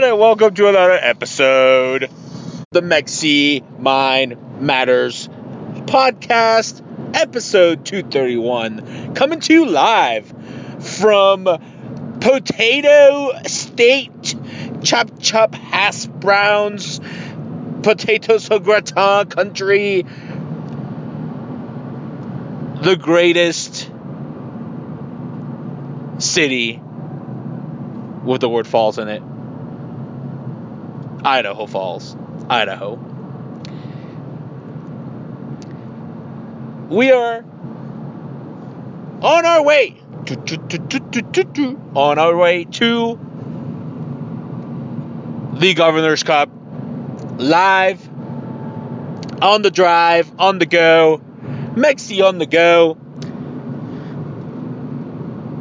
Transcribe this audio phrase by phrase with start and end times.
[0.00, 2.08] Everyone, and welcome to another episode
[2.70, 5.28] the Mexi Mind Matters
[5.84, 6.82] podcast,
[7.14, 10.32] episode 231, coming to you live
[10.80, 11.44] from
[12.18, 14.36] Potato State
[14.82, 16.98] Chop Chop Hash Browns
[17.82, 20.06] Potatoes au gratin country,
[22.80, 23.90] the greatest
[26.18, 26.80] city
[28.24, 29.22] with the word falls in it.
[31.24, 32.16] Idaho Falls,
[32.48, 32.94] Idaho.
[36.88, 37.44] We are
[39.22, 39.96] on our way,
[41.94, 43.18] on our way to
[45.54, 46.48] the Governor's Cup,
[47.36, 48.08] live,
[49.42, 51.20] on the drive, on the go,
[51.74, 52.96] Mexi on the go,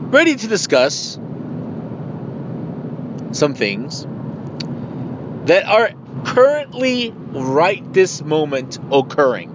[0.09, 1.19] ready to discuss
[3.31, 4.07] some things
[5.45, 5.91] that are
[6.25, 9.49] currently, right this moment, occurring.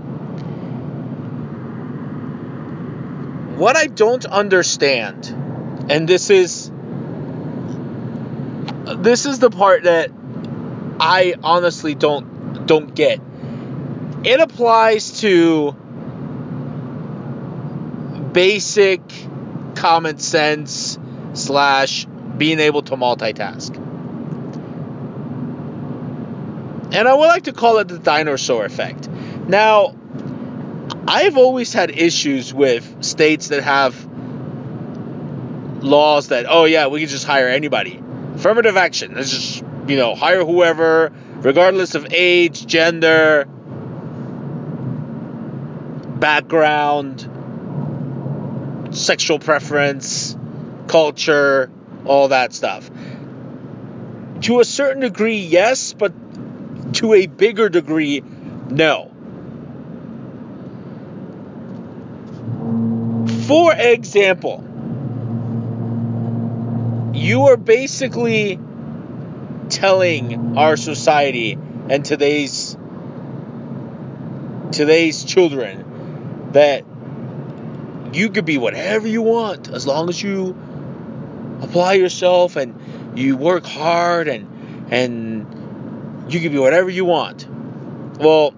[3.56, 5.26] What I don't understand,
[5.88, 6.70] and this is
[8.96, 10.10] this is the part that
[11.00, 13.20] I honestly don't don't get.
[14.24, 15.76] It applies to
[18.32, 19.00] basic
[19.76, 20.98] common sense
[21.34, 22.06] slash
[22.36, 23.83] being able to multitask.
[26.94, 29.08] And I would like to call it the dinosaur effect.
[29.08, 29.96] Now,
[31.08, 34.06] I've always had issues with states that have
[35.82, 38.00] laws that, oh yeah, we can just hire anybody.
[38.36, 39.14] Affirmative action.
[39.16, 43.46] Let's just, you know, hire whoever, regardless of age, gender,
[46.20, 47.28] background,
[48.92, 50.36] sexual preference,
[50.86, 51.72] culture,
[52.04, 52.88] all that stuff.
[54.42, 56.12] To a certain degree, yes, but
[56.94, 58.22] to a bigger degree,
[58.70, 59.10] no.
[63.46, 64.64] For example,
[67.14, 68.58] you are basically
[69.68, 72.76] telling our society and today's
[74.72, 76.84] today's children that
[78.12, 80.56] you could be whatever you want as long as you
[81.62, 84.48] apply yourself and you work hard and
[84.92, 85.63] and
[86.28, 87.46] you can be whatever you want.
[88.18, 88.54] Well,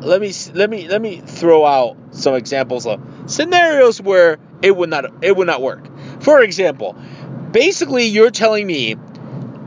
[0.00, 4.90] let me let me let me throw out some examples of scenarios where it would
[4.90, 5.86] not it would not work.
[6.20, 6.96] For example,
[7.52, 8.96] basically you're telling me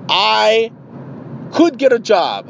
[0.09, 0.71] I
[1.53, 2.49] could get a job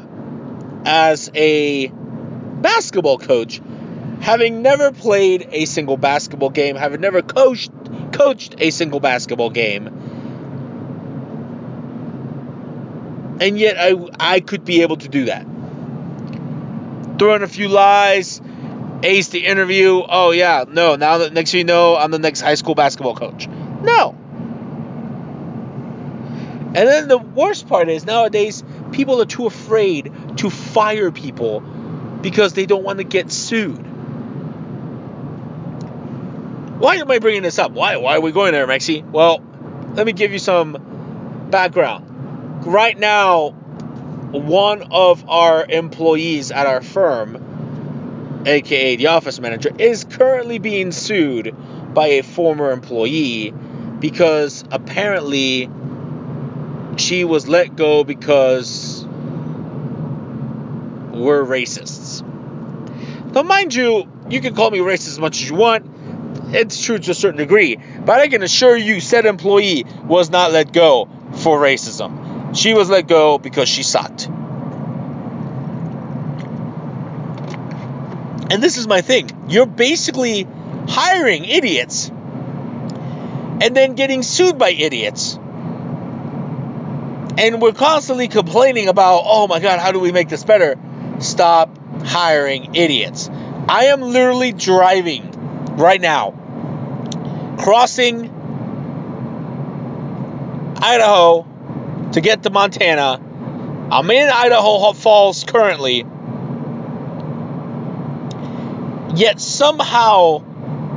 [0.84, 3.60] as a basketball coach
[4.20, 7.70] having never played a single basketball game, having never coached
[8.12, 10.05] coached a single basketball game.
[13.40, 15.46] And yet I I could be able to do that.
[17.18, 18.40] Throw in a few lies,
[19.02, 20.02] ace the interview.
[20.06, 23.14] Oh yeah, no, now that next thing you know I'm the next high school basketball
[23.14, 23.48] coach.
[23.48, 24.16] No.
[26.76, 32.52] And then the worst part is nowadays people are too afraid to fire people because
[32.52, 33.86] they don't want to get sued.
[36.78, 37.72] Why am I bringing this up?
[37.72, 39.02] Why, why are we going there, Mexi?
[39.02, 39.42] Well,
[39.94, 42.05] let me give you some background.
[42.66, 43.50] Right now,
[44.32, 51.54] one of our employees at our firm, aka the office manager, is currently being sued
[51.94, 53.54] by a former employee
[54.00, 55.70] because apparently
[56.96, 59.04] she was let go because
[61.12, 62.20] we're racists.
[63.32, 65.86] Now, mind you, you can call me racist as much as you want
[66.48, 67.76] it's true to a certain degree.
[68.04, 72.25] But I can assure you, said employee was not let go for racism.
[72.54, 74.28] She was let go because she sucked.
[78.48, 79.30] And this is my thing.
[79.48, 80.46] You're basically
[80.88, 85.38] hiring idiots and then getting sued by idiots.
[87.38, 90.78] And we're constantly complaining about, oh my God, how do we make this better?
[91.18, 93.28] Stop hiring idiots.
[93.68, 95.30] I am literally driving
[95.76, 96.30] right now,
[97.58, 98.30] crossing
[100.76, 101.42] Idaho
[102.16, 103.20] to get to Montana.
[103.92, 105.98] I'm in Idaho Falls currently.
[109.14, 110.42] Yet somehow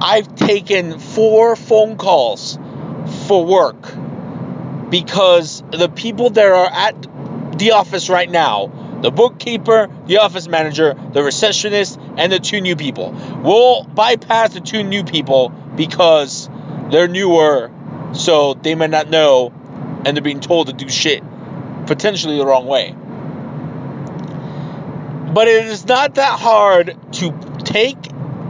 [0.01, 2.57] I've taken four phone calls
[3.27, 3.94] for work
[4.89, 6.95] because the people that are at
[7.60, 12.75] the office right now the bookkeeper, the office manager, the receptionist, and the two new
[12.75, 13.12] people.
[13.44, 16.50] We'll bypass the two new people because
[16.92, 17.72] they're newer,
[18.13, 19.54] so they may not know,
[20.06, 21.24] and they're being told to do shit
[21.86, 22.96] potentially the wrong way.
[25.34, 27.98] But it is not that hard to take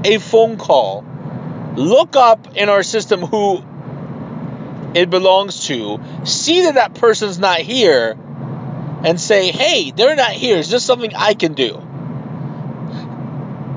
[0.04, 1.06] a phone call,
[1.76, 3.64] look up in our system who
[4.94, 8.18] it belongs to, see that that person's not here,
[9.04, 10.58] and say, hey, they're not here.
[10.58, 11.82] Is this something I can do?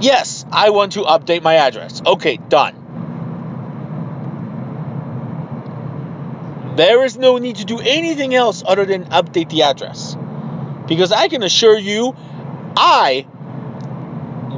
[0.00, 2.02] Yes, I want to update my address.
[2.04, 2.81] Okay, done.
[6.76, 10.16] There is no need to do anything else other than update the address.
[10.88, 12.16] Because I can assure you,
[12.76, 13.26] I,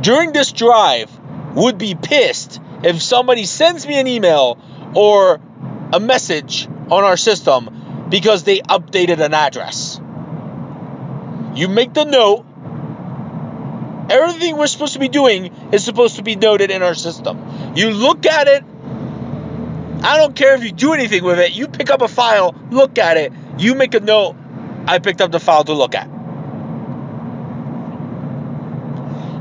[0.01, 1.11] during this drive,
[1.55, 4.59] would be pissed if somebody sends me an email
[4.95, 5.41] or
[5.93, 10.01] a message on our system because they updated an address.
[11.55, 12.47] You make the note.
[14.11, 17.75] Everything we're supposed to be doing is supposed to be noted in our system.
[17.75, 18.65] You look at it.
[20.05, 21.53] I don't care if you do anything with it.
[21.53, 23.33] You pick up a file, look at it.
[23.56, 24.37] You make a note.
[24.87, 26.09] I picked up the file to look at.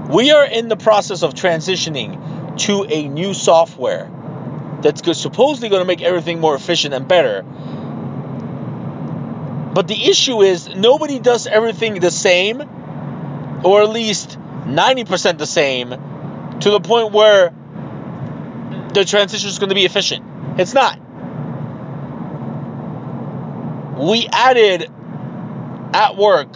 [0.10, 4.10] We are in the process of transitioning to a new software
[4.82, 7.42] that's supposedly going to make everything more efficient and better.
[9.74, 12.62] But the issue is nobody does everything the same,
[13.66, 15.90] or at least 90% the same,
[16.62, 17.54] to the point where
[18.94, 20.33] the transition is going to be efficient.
[20.58, 21.00] It's not.
[23.98, 24.92] We added
[25.94, 26.50] at work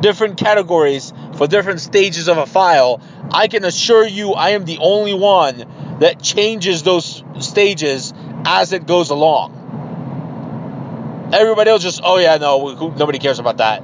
[0.00, 3.00] different categories for different stages of a file.
[3.30, 8.12] I can assure you I am the only one that changes those stages
[8.44, 9.56] as it goes along.
[11.32, 13.82] Everybody else just, oh yeah, no, we, nobody cares about that.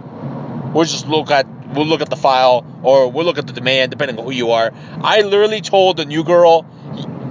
[0.72, 3.90] We'll just look at we'll look at the file or we'll look at the demand
[3.90, 4.72] depending on who you are.
[5.02, 6.66] I literally told the new girl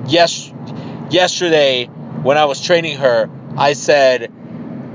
[0.07, 0.51] yes
[1.09, 1.89] yesterday
[2.25, 4.31] when I was training her, I said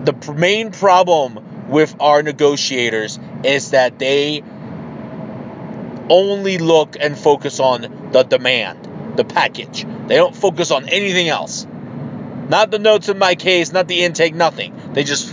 [0.04, 4.42] the main problem with our negotiators is that they
[6.08, 9.86] only look and focus on the demand, the package.
[10.08, 11.68] They don't focus on anything else.
[12.48, 14.74] Not the notes in my case, not the intake, nothing.
[14.94, 15.32] They just,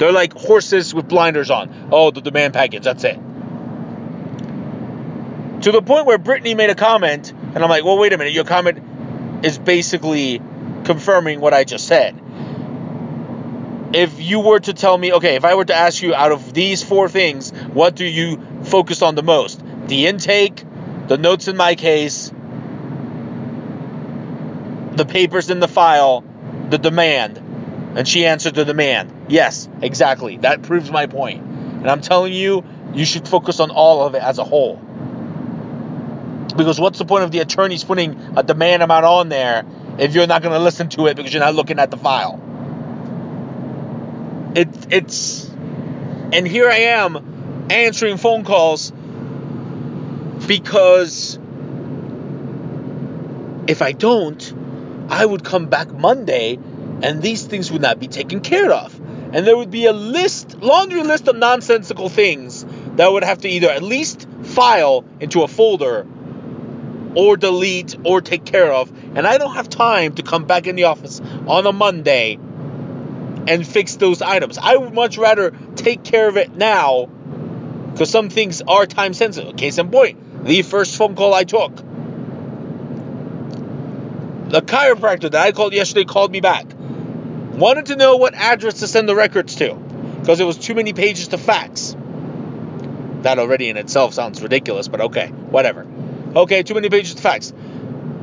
[0.00, 1.90] they're like horses with blinders on.
[1.92, 3.14] Oh, the demand package, that's it.
[5.62, 8.32] To the point where Brittany made a comment, and I'm like, well, wait a minute,
[8.32, 10.42] your comment is basically
[10.90, 12.20] confirming what I just said.
[13.92, 16.52] If you were to tell me, okay, if I were to ask you out of
[16.52, 19.62] these four things, what do you focus on the most?
[19.86, 20.64] The intake,
[21.06, 22.32] the notes in my case,
[24.96, 26.24] the papers in the file,
[26.70, 27.36] the demand.
[27.96, 29.26] And she answered the demand.
[29.28, 30.38] Yes, exactly.
[30.38, 31.44] That proves my point.
[31.44, 34.74] And I'm telling you, you should focus on all of it as a whole.
[36.56, 39.64] Because what's the point of the attorneys putting a demand amount on there
[39.98, 42.40] if you're not going to listen to it because you're not looking at the file?
[44.54, 45.48] It, it's.
[46.32, 48.92] And here I am answering phone calls
[50.46, 51.38] because
[53.66, 54.54] if I don't,
[55.08, 56.58] I would come back Monday
[57.02, 58.98] and these things would not be taken care of.
[59.32, 62.66] And there would be a list, laundry list of nonsensical things
[62.96, 66.06] that would have to either at least file into a folder
[67.14, 68.92] or delete or take care of.
[69.14, 72.38] And I don't have time to come back in the office on a Monday
[73.46, 74.58] and fix those items.
[74.58, 77.06] I would much rather take care of it now
[77.92, 79.56] because some things are time sensitive.
[79.56, 81.74] Case in point, the first phone call I took.
[84.48, 86.66] The chiropractor that I called yesterday called me back
[87.60, 90.92] Wanted to know what address to send the records to because it was too many
[90.92, 91.96] pages to fax.
[93.22, 95.86] That already in itself sounds ridiculous, but okay, whatever.
[96.34, 97.52] Okay, too many pages to fax.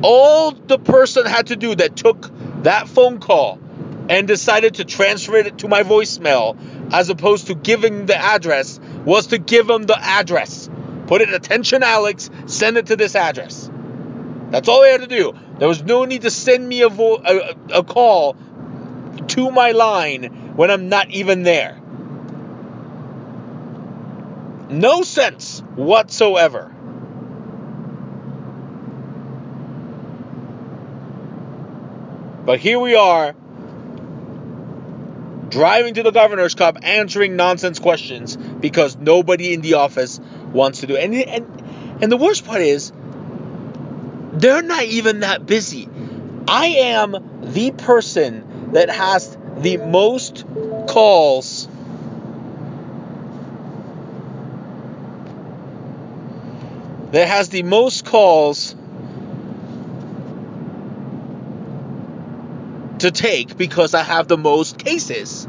[0.02, 2.30] All the person had to do that took
[2.62, 3.58] that phone call
[4.08, 6.56] and decided to transfer it to my voicemail
[6.92, 10.70] as opposed to giving the address was to give them the address.
[11.06, 13.70] Put it attention Alex, send it to this address.
[14.50, 15.34] That's all they had to do.
[15.58, 18.36] There was no need to send me a, vo- a, a call
[19.28, 21.78] to my line when I'm not even there.
[24.70, 26.74] No sense whatsoever.
[32.48, 33.34] But here we are,
[35.50, 40.18] driving to the governor's cup, answering nonsense questions because nobody in the office
[40.54, 41.04] wants to do it.
[41.04, 42.90] And, and, and the worst part is,
[44.32, 45.90] they're not even that busy.
[46.48, 50.46] I am the person that has the most
[50.86, 51.68] calls
[57.12, 58.74] that has the most calls
[63.00, 65.46] to take because I have the most cases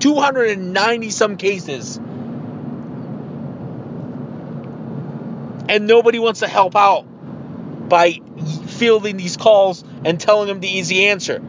[0.00, 1.96] 290 some cases.
[5.68, 7.02] And nobody wants to help out
[7.88, 8.20] by
[8.66, 11.42] fielding these calls and telling them the easy answer.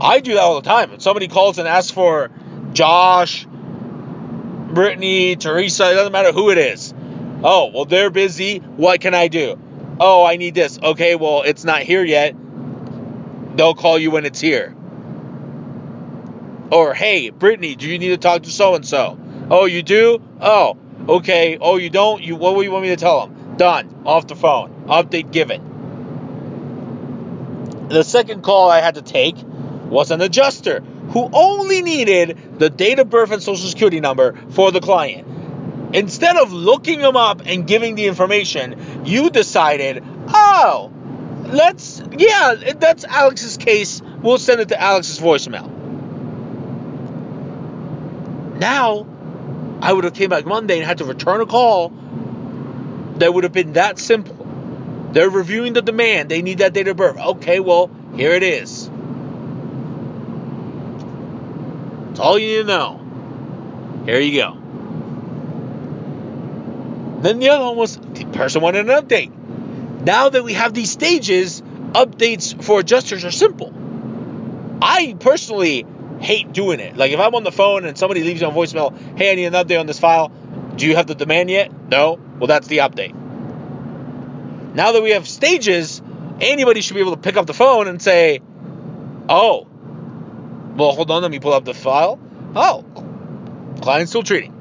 [0.00, 0.90] I do that all the time.
[0.90, 2.30] When somebody calls and asks for
[2.72, 6.92] Josh, Brittany, Teresa, it doesn't matter who it is.
[7.44, 8.58] Oh, well, they're busy.
[8.58, 9.58] What can I do?
[10.00, 10.78] Oh, I need this.
[10.80, 12.34] Okay, well, it's not here yet.
[13.56, 14.74] They'll call you when it's here.
[16.70, 19.18] Or, hey, Brittany, do you need to talk to so and so?
[19.50, 20.22] Oh, you do?
[20.40, 20.78] Oh,
[21.08, 21.58] okay.
[21.60, 22.22] Oh, you don't?
[22.22, 23.56] You what do you want me to tell them?
[23.58, 24.02] Done.
[24.06, 24.86] Off the phone.
[24.86, 25.72] Update given.
[27.88, 32.98] The second call I had to take was an adjuster who only needed the date
[32.98, 35.28] of birth and social security number for the client.
[35.94, 40.90] Instead of looking them up and giving the information, you decided, oh,
[41.52, 44.02] let's, yeah, that's Alex's case.
[44.22, 45.70] We'll send it to Alex's voicemail.
[48.58, 49.06] Now,
[49.80, 51.90] I would have came back Monday and had to return a call
[53.16, 54.36] that would have been that simple.
[55.12, 56.30] They're reviewing the demand.
[56.30, 57.18] They need that date of birth.
[57.18, 58.88] Okay, well, here it is.
[62.08, 64.02] That's all you need to know.
[64.06, 64.58] Here you go.
[67.20, 69.32] Then the other one was the person wanted an update.
[70.04, 73.72] Now that we have these stages, updates for adjusters are simple.
[74.82, 75.86] I personally
[76.20, 76.96] hate doing it.
[76.96, 79.44] Like if I'm on the phone and somebody leaves me a voicemail, hey, I need
[79.44, 80.32] an update on this file.
[80.76, 81.70] Do you have the demand yet?
[81.88, 82.18] No?
[82.38, 83.14] Well, that's the update.
[84.74, 86.02] Now that we have stages,
[86.40, 88.40] anybody should be able to pick up the phone and say,
[89.28, 89.68] oh,
[90.76, 92.18] well, hold on, let me pull up the file.
[92.56, 92.84] Oh,
[93.82, 94.52] client's still treating.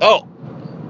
[0.00, 0.28] Oh,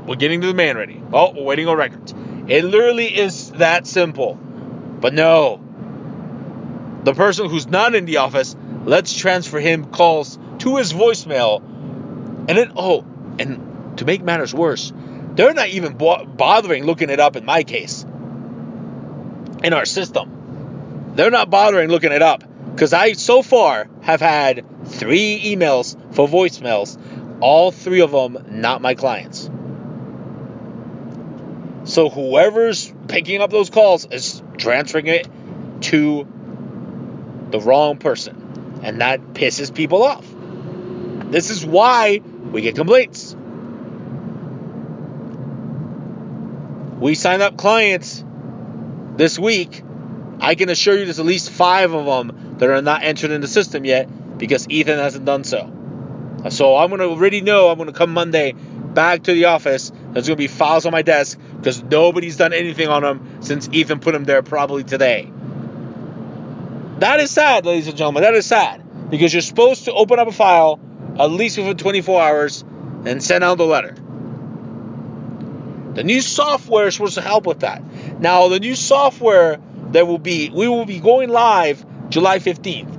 [0.06, 1.02] we're getting the demand ready.
[1.12, 2.12] Oh, we're waiting on records.
[2.48, 4.34] It literally is that simple.
[4.34, 5.60] But no,
[7.04, 11.60] the person who's not in the office, let's transfer him calls to his voicemail.
[12.48, 13.04] And then, oh,
[13.38, 14.92] and to make matters worse,
[15.34, 18.04] they're not even bo- bothering looking it up in my case,
[19.62, 21.12] in our system.
[21.14, 22.44] They're not bothering looking it up
[22.74, 26.98] because I so far have had three emails for voicemails,
[27.40, 29.41] all three of them not my clients.
[31.92, 35.28] So whoever's picking up those calls is transferring it
[35.82, 36.26] to
[37.50, 38.80] the wrong person.
[38.82, 40.24] And that pisses people off.
[41.30, 43.36] This is why we get complaints.
[46.98, 48.24] We sign up clients
[49.18, 49.82] this week.
[50.40, 53.42] I can assure you there's at least five of them that are not entered in
[53.42, 55.70] the system yet because Ethan hasn't done so.
[56.48, 58.54] So I'm going to already know I'm going to come Monday
[58.94, 59.90] back to the office.
[59.90, 63.68] There's going to be files on my desk because nobody's done anything on them since
[63.72, 65.30] Ethan put them there probably today.
[66.98, 68.22] That is sad, ladies and gentlemen.
[68.22, 70.80] That is sad because you're supposed to open up a file
[71.18, 72.62] at least within 24 hours
[73.04, 73.94] and send out the letter.
[75.94, 77.82] The new software is supposed to help with that.
[78.20, 79.58] Now, the new software
[79.90, 82.98] that will be, we will be going live July 15th.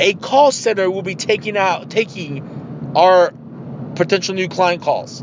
[0.00, 3.32] A call center will be taking out, taking our
[4.00, 5.22] potential new client calls.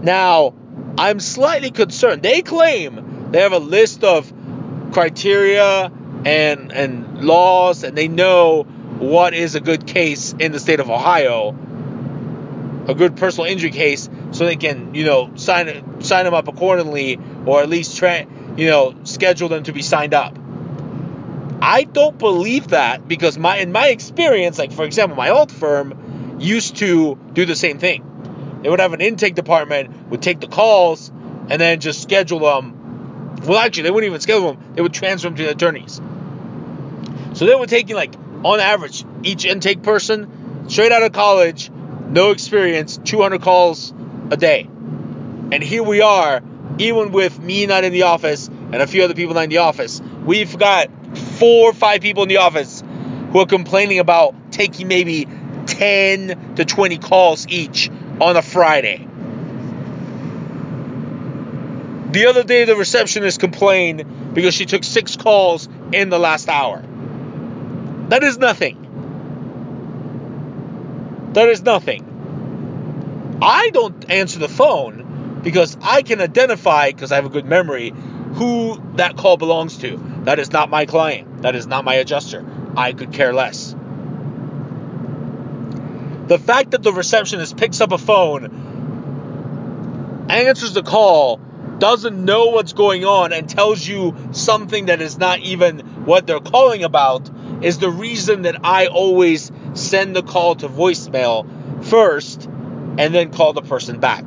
[0.00, 0.54] Now,
[0.96, 2.22] I'm slightly concerned.
[2.22, 4.32] They claim they have a list of
[4.92, 5.90] criteria
[6.24, 8.62] and and laws, and they know
[9.00, 11.48] what is a good case in the state of Ohio,
[12.86, 17.18] a good personal injury case, so they can you know sign sign them up accordingly,
[17.44, 20.38] or at least try you know schedule them to be signed up.
[21.60, 26.36] I don't believe that because my in my experience, like for example, my old firm
[26.38, 28.04] used to do the same thing.
[28.62, 31.10] They would have an intake department, would take the calls,
[31.48, 33.36] and then just schedule them.
[33.44, 34.74] Well, actually, they wouldn't even schedule them.
[34.74, 36.00] They would transfer them to the attorneys.
[37.34, 38.14] So they were taking like,
[38.44, 41.70] on average, each intake person, straight out of college,
[42.08, 43.92] no experience, 200 calls
[44.30, 44.68] a day.
[45.52, 46.42] And here we are
[46.78, 49.58] even with me not in the office and a few other people not in the
[49.58, 50.88] office, we've got
[51.38, 52.82] four or five people in the office
[53.32, 55.26] who are complaining about taking maybe
[55.66, 57.90] 10 to 20 calls each
[58.22, 59.08] on a Friday.
[62.12, 66.82] The other day, the receptionist complained because she took six calls in the last hour.
[68.08, 68.78] That is nothing.
[71.32, 73.38] That is nothing.
[73.42, 77.92] I don't answer the phone because I can identify, because I have a good memory,
[78.34, 79.98] who that call belongs to.
[80.24, 81.42] That is not my client.
[81.42, 82.44] That is not my adjuster.
[82.76, 83.74] I could care less.
[86.32, 88.46] The fact that the receptionist picks up a phone,
[90.30, 91.36] answers the call,
[91.78, 96.40] doesn't know what's going on, and tells you something that is not even what they're
[96.40, 97.30] calling about
[97.62, 103.52] is the reason that I always send the call to voicemail first and then call
[103.52, 104.24] the person back.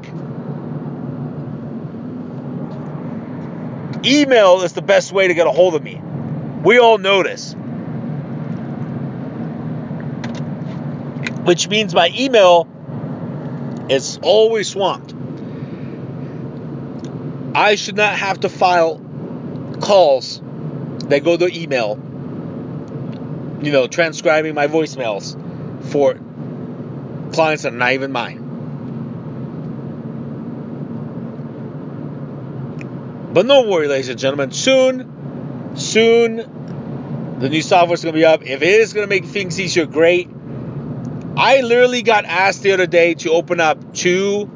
[4.06, 6.00] Email is the best way to get a hold of me.
[6.64, 7.56] We all know this.
[11.46, 12.68] Which means my email
[13.90, 15.14] is always swamped.
[17.56, 19.00] I should not have to file
[19.80, 20.42] calls
[21.08, 21.98] that go to email,
[23.62, 25.38] you know, transcribing my voicemails
[25.92, 26.16] for
[27.32, 28.42] clients that are not even mine.
[33.34, 34.52] But no worry, ladies and gentlemen.
[34.52, 38.44] Soon, soon, the new software is going to be up.
[38.44, 40.30] If it is going to make things easier, great.
[41.38, 44.50] I literally got asked the other day to open up two,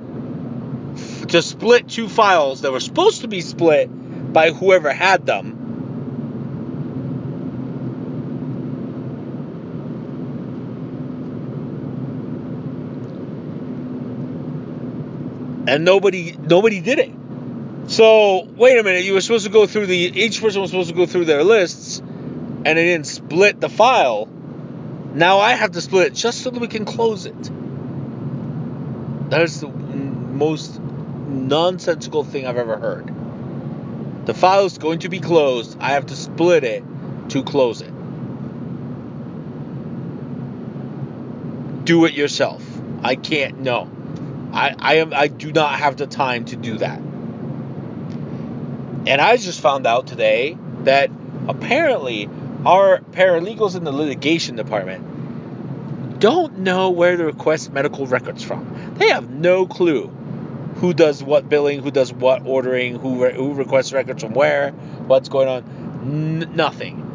[1.27, 3.89] to split two files that were supposed to be split
[4.31, 5.57] by whoever had them.
[15.67, 17.11] And nobody nobody did it.
[17.87, 20.89] So wait a minute, you were supposed to go through the each person was supposed
[20.89, 24.29] to go through their lists and they didn't split the file.
[25.13, 27.51] Now I have to split it just so that we can close it.
[29.29, 34.25] That is the most nonsensical thing I've ever heard.
[34.25, 35.77] The file is going to be closed.
[35.79, 36.83] I have to split it
[37.29, 37.91] to close it.
[41.85, 42.63] Do it yourself.
[43.03, 43.59] I can't.
[43.61, 43.89] No,
[44.53, 45.13] I I am.
[45.13, 46.99] I do not have the time to do that.
[49.07, 51.09] And I just found out today that
[51.47, 52.29] apparently
[52.65, 58.95] our paralegals in the litigation department don't know where to request medical records from.
[58.97, 60.07] They have no clue
[60.75, 64.71] who does what billing, who does what ordering, who re- who requests records from where,
[64.71, 65.63] what's going on.
[66.01, 67.05] N- nothing.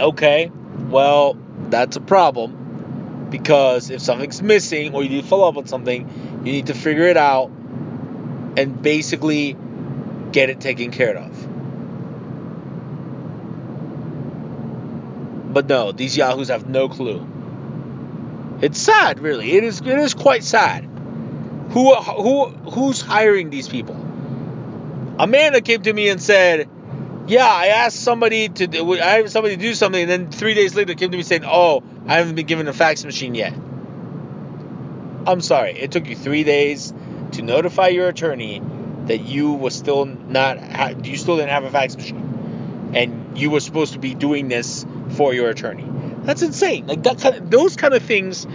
[0.00, 0.50] Okay,
[0.90, 1.36] well
[1.68, 6.40] that's a problem because if something's missing or you need to follow up on something,
[6.44, 7.50] you need to figure it out
[8.56, 9.56] and basically
[10.32, 11.47] get it taken care of.
[15.58, 17.26] But no, these yahoos have no clue.
[18.62, 19.50] It's sad, really.
[19.54, 19.80] It is.
[19.80, 20.84] It is quite sad.
[21.70, 23.96] Who who who's hiring these people?
[25.18, 26.68] Amanda came to me and said,
[27.26, 30.76] "Yeah, I asked somebody to I asked somebody to do something, and then three days
[30.76, 33.52] later came to me saying, "Oh, I haven't been given a fax machine yet."
[35.26, 35.72] I'm sorry.
[35.72, 36.94] It took you three days
[37.32, 38.62] to notify your attorney
[39.06, 42.27] that you was still not you still didn't have a fax machine,
[42.94, 45.86] and you were supposed to be doing this for your attorney.
[46.22, 46.86] That's insane.
[46.86, 48.46] Like that kind of, those kind of things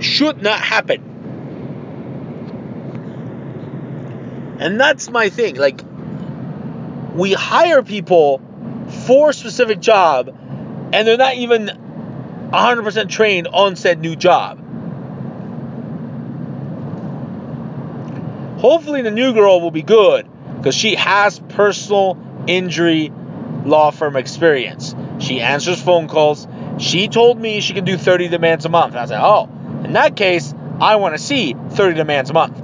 [0.00, 1.02] should not happen.
[4.60, 5.56] And that's my thing.
[5.56, 5.82] Like
[7.14, 8.40] we hire people
[9.06, 10.28] for a specific job
[10.92, 11.66] and they're not even
[12.52, 14.58] 100% trained on said new job.
[18.58, 23.12] Hopefully the new girl will be good because she has personal injury
[23.68, 24.94] law firm experience.
[25.18, 26.46] She answers phone calls.
[26.78, 28.94] She told me she can do 30 demands a month.
[28.94, 29.48] I said, oh,
[29.84, 32.56] in that case, I want to see 30 demands a month.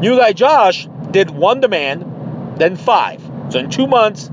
[0.00, 3.20] New guy Josh did one demand, then five.
[3.50, 4.30] So in two months,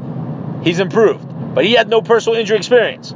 [0.64, 1.56] he's improved.
[1.56, 3.14] But he had no personal injury experience.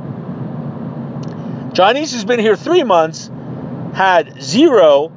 [1.74, 3.32] Johnny's has been here three months,
[3.94, 5.12] had zero,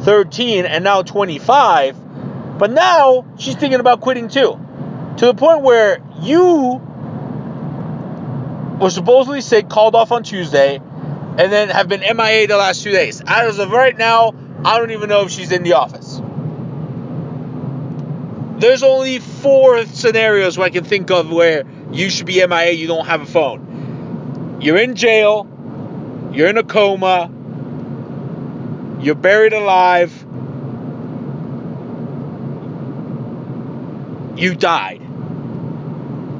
[0.00, 1.96] 13, and now 25.
[2.60, 4.60] But now she's thinking about quitting too.
[5.16, 6.78] To the point where you
[8.78, 12.92] were supposedly sick, called off on Tuesday, and then have been MIA the last two
[12.92, 13.22] days.
[13.26, 16.20] As of right now, I don't even know if she's in the office.
[18.60, 23.06] There's only four scenarios I can think of where you should be MIA, you don't
[23.06, 24.58] have a phone.
[24.60, 25.48] You're in jail,
[26.34, 27.30] you're in a coma,
[29.02, 30.19] you're buried alive,
[34.40, 35.02] you died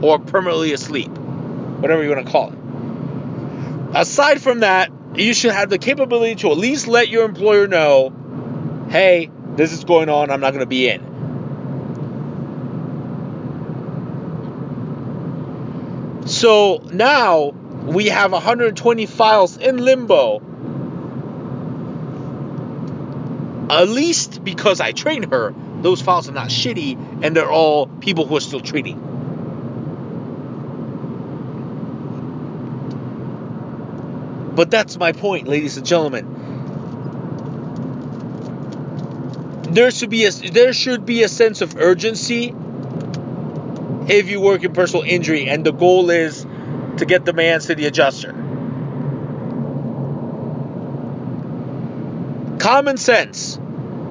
[0.02, 2.58] or permanently asleep, whatever you want to call it.
[3.94, 8.86] Aside from that, you should have the capability to at least let your employer know,
[8.88, 11.10] hey, this is going on, I'm not going to be in.
[16.26, 20.36] So now we have 120 files in limbo.
[23.68, 28.26] At least because I trained her, those files are not shitty and they're all people
[28.26, 28.98] who are still treating.
[34.54, 36.36] But that's my point, ladies and gentlemen.
[39.70, 42.54] There should be a there should be a sense of urgency
[44.08, 46.44] if you work in personal injury and the goal is
[46.96, 48.32] to get demands to the adjuster.
[52.58, 53.58] Common sense.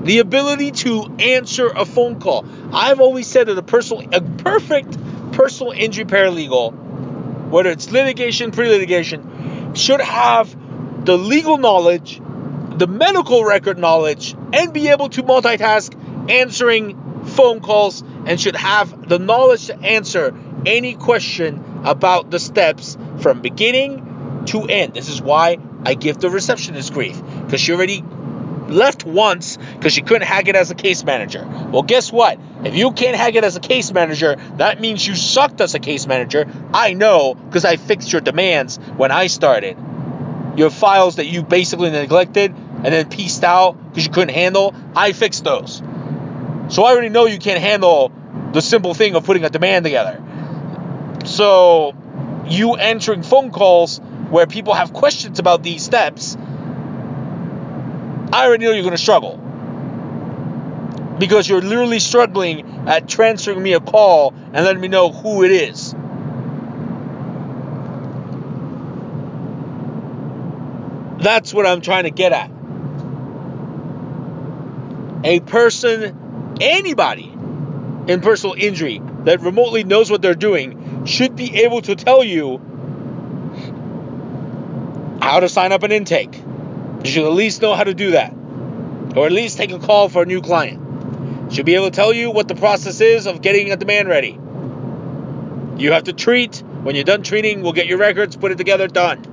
[0.10, 2.44] The ability to answer a phone call.
[2.74, 4.98] I've always said that a personal a perfect
[5.34, 6.74] personal injury paralegal,
[7.52, 12.20] whether it's litigation, pre-litigation, should have the legal knowledge,
[12.80, 15.94] the medical record knowledge, and be able to multitask
[16.28, 22.98] answering phone calls and should have the knowledge to answer any question about the steps
[23.20, 24.96] from beginning to end.
[24.96, 28.04] This is why I give the receptionist grief because she already
[28.70, 31.46] left once because she couldn't hack it as a case manager.
[31.72, 32.40] Well, guess what?
[32.64, 35.80] If you can't hack it as a case manager, that means you sucked as a
[35.80, 36.48] case manager.
[36.74, 39.78] I know because I fixed your demands when I started.
[40.56, 45.14] Your files that you basically neglected and then pieced out because you couldn't handle, I
[45.14, 45.82] fixed those.
[46.70, 48.12] So I already know you can't handle
[48.54, 50.22] the simple thing of putting a demand together.
[51.26, 51.96] So
[52.48, 56.38] you answering phone calls where people have questions about these steps,
[58.32, 59.38] I already know you're going to struggle.
[61.20, 65.52] Because you're literally struggling at transferring me a call and letting me know who it
[65.52, 65.94] is.
[71.22, 72.50] That's what I'm trying to get at.
[75.26, 77.26] A person, anybody
[78.08, 82.62] in personal injury that remotely knows what they're doing should be able to tell you
[85.22, 86.39] how to sign up an intake.
[87.04, 88.34] You should at least know how to do that.
[89.16, 91.54] Or at least take a call for a new client.
[91.54, 94.40] Should be able to tell you what the process is of getting a demand ready.
[95.82, 96.62] You have to treat.
[96.84, 99.24] When you're done treating, we'll get your records, put it together, done.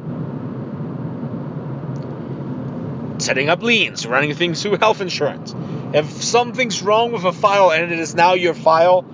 [3.18, 5.54] Setting up liens, running things through health insurance.
[5.92, 9.04] If something's wrong with a file and it is now your file,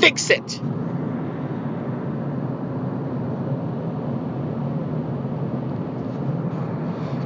[0.00, 0.60] fix it.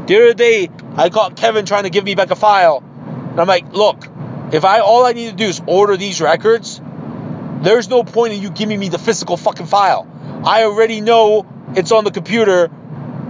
[0.07, 2.83] The other day, I caught Kevin trying to give me back a file.
[3.31, 4.07] And I'm like, look,
[4.53, 6.81] if I all I need to do is order these records,
[7.63, 10.07] there's no point in you giving me the physical fucking file.
[10.45, 12.71] I already know it's on the computer.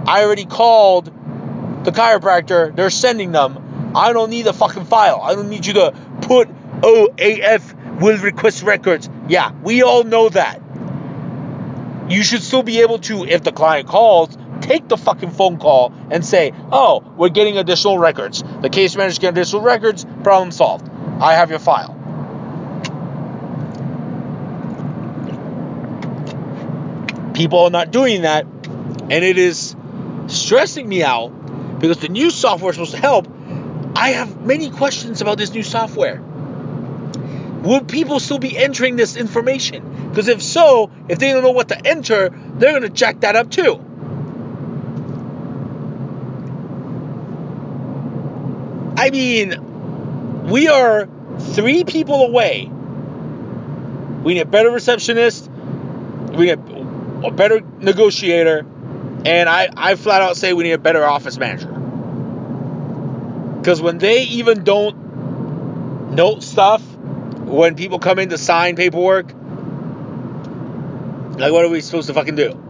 [0.05, 1.05] I already called
[1.85, 2.75] the chiropractor.
[2.75, 3.93] They're sending them.
[3.95, 5.21] I don't need a fucking file.
[5.23, 6.49] I don't need you to put
[6.81, 9.09] OAF will request records.
[9.29, 10.61] Yeah, we all know that.
[12.09, 15.93] You should still be able to, if the client calls, take the fucking phone call
[16.09, 18.43] and say, oh, we're getting additional records.
[18.61, 20.89] The case manager's getting additional records, problem solved.
[21.21, 21.93] I have your file.
[27.35, 29.75] People are not doing that, and it is
[30.27, 31.29] stressing me out
[31.79, 33.27] because the new software is supposed to help.
[33.95, 36.21] I have many questions about this new software.
[36.21, 40.09] Will people still be entering this information?
[40.09, 43.35] Because if so, if they don't know what to enter, they're going to jack that
[43.35, 43.84] up too.
[49.05, 51.07] I mean, we are
[51.39, 52.65] three people away.
[52.65, 55.47] We need a better receptionist.
[55.47, 56.57] We need
[57.23, 58.65] a better negotiator.
[59.23, 61.71] And I, I flat out say we need a better office manager.
[63.59, 69.27] Because when they even don't note stuff, when people come in to sign paperwork,
[71.37, 72.64] like what are we supposed to fucking do?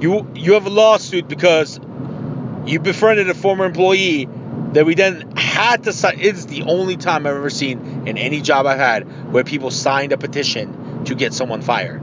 [0.00, 1.78] You you have a lawsuit because
[2.66, 4.28] you befriended a former employee
[4.72, 6.20] that we then had to sign.
[6.20, 10.12] It's the only time I've ever seen in any job I've had where people signed
[10.12, 12.00] a petition to get someone fired.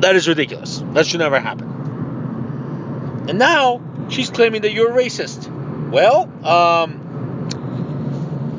[0.00, 0.82] That is ridiculous.
[0.94, 3.26] That should never happen.
[3.28, 5.48] And now she's claiming that you're a racist.
[5.90, 7.04] Well, um,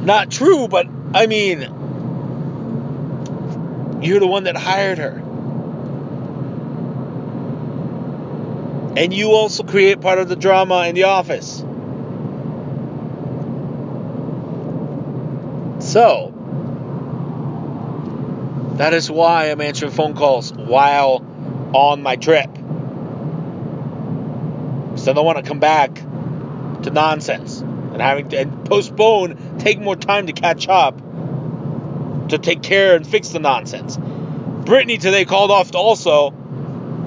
[0.06, 1.62] not true, but I mean,
[4.02, 5.24] you're the one that hired her.
[8.98, 11.64] And you also create part of the drama in the office.
[15.80, 16.34] So,
[18.78, 21.26] that is why I'm answering phone calls while
[21.74, 22.50] on my trip.
[24.96, 29.80] So I don't want to come back to nonsense and having to and postpone, take
[29.80, 30.98] more time to catch up
[32.30, 33.98] to take care and fix the nonsense.
[33.98, 36.34] Brittany today called off also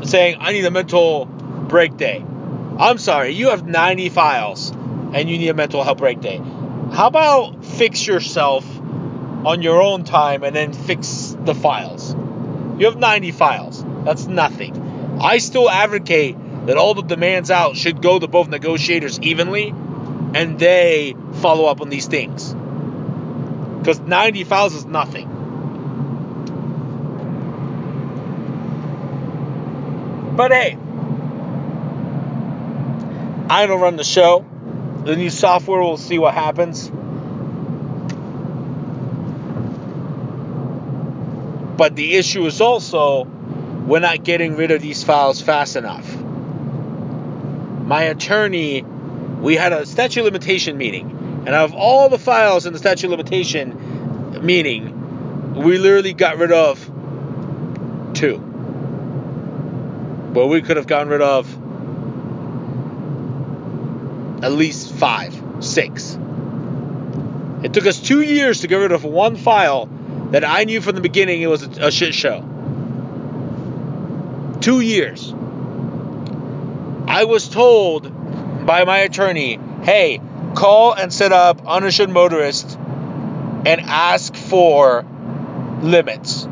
[0.04, 1.26] saying, I need a mental
[1.72, 2.22] break day.
[2.78, 6.36] I'm sorry, you have 90 files and you need a mental health break day.
[6.92, 8.64] How about fix yourself
[9.46, 12.14] on your own time and then fix the files?
[12.78, 13.82] You have 90 files.
[14.04, 15.18] That's nothing.
[15.20, 19.70] I still advocate that all the demands out should go to both negotiators evenly
[20.34, 22.54] and they follow up on these things.
[23.78, 25.28] Because 90 files is nothing.
[30.36, 30.76] But hey,
[33.52, 34.46] I don't run the show.
[35.04, 36.90] The new software, we'll see what happens.
[41.76, 46.16] But the issue is also we're not getting rid of these files fast enough.
[47.84, 51.10] My attorney, we had a statute limitation meeting,
[51.44, 56.52] and out of all the files in the statute limitation meeting, we literally got rid
[56.52, 56.78] of
[58.14, 58.38] two.
[60.32, 61.61] But we could have gotten rid of
[64.42, 66.18] at least five, six.
[67.62, 69.86] It took us two years to get rid of one file
[70.32, 72.40] that I knew from the beginning it was a, shit show.
[74.60, 75.32] Two years.
[77.06, 80.20] I was told by my attorney, hey,
[80.54, 85.04] call and set up uninsured motorist and ask for
[85.82, 86.48] limits.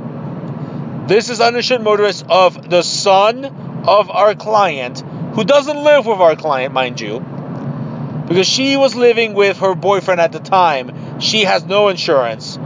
[1.09, 3.44] This is uninsured motorist of the son
[3.87, 5.00] of our client,
[5.35, 7.24] who doesn't live with our client, mind you,
[8.30, 11.18] because she was living with her boyfriend at the time.
[11.18, 12.60] She has no insurance.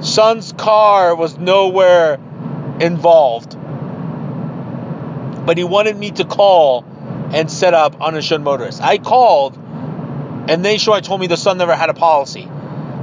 [0.00, 2.14] Son's car was nowhere
[2.80, 3.56] involved.
[5.46, 6.84] But he wanted me to call
[7.32, 8.80] and set up uninsured motorists.
[8.80, 12.50] I called, and they Nationwide told me the son never had a policy.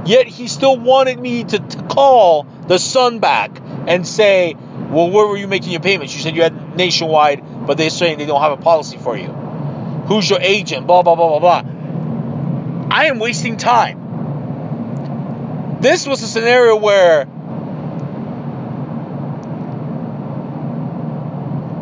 [0.04, 4.52] Yet he still wanted me to, to call the son back and say,
[4.90, 6.14] well, where were you making your payments?
[6.14, 9.28] You said you had Nationwide, but they're saying they don't have a policy for you.
[10.08, 10.86] Who's your agent?
[10.86, 11.73] Blah, blah, blah, blah, blah.
[12.90, 14.02] I am wasting time.
[15.80, 17.26] This was a scenario where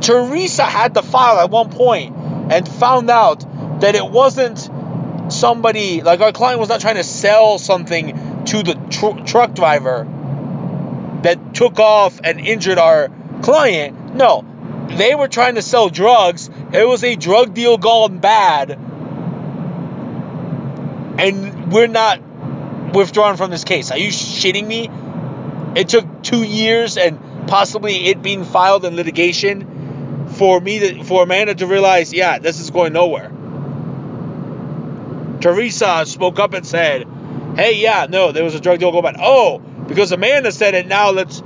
[0.01, 3.45] Teresa had the file at one point and found out
[3.81, 4.69] that it wasn't
[5.29, 10.07] somebody, like our client was not trying to sell something to the tr- truck driver
[11.23, 13.11] that took off and injured our
[13.43, 14.17] client.
[14.17, 14.45] No,
[14.89, 16.51] they were trying to sell drugs.
[16.73, 18.79] It was a drug deal gone bad.
[21.23, 22.21] And we're not
[22.95, 23.93] withdrawn from this case.
[23.93, 24.91] Are you shitting me?
[25.81, 31.23] It took two years and possibly it being filed in litigation for me to, for
[31.23, 33.31] Amanda to realize, yeah, this is going nowhere.
[35.41, 37.07] Teresa spoke up and said,
[37.57, 39.17] hey, yeah, no, there was a drug deal going bad.
[39.21, 41.41] Oh, because Amanda said it, now let's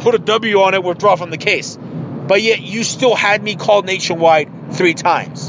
[0.00, 1.78] put a W on it, withdraw from the case.
[1.78, 5.39] But yet you still had me call nationwide three times.